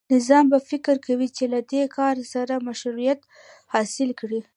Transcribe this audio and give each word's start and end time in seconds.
نظام 0.13 0.45
به 0.51 0.57
فکر 0.69 0.93
کوي 1.05 1.27
چې 1.37 1.43
له 1.53 1.59
دې 1.71 1.83
کار 1.97 2.15
سره 2.33 2.53
مشروعیت 2.67 3.19
حاصل 3.73 4.09
کړي. 4.19 4.41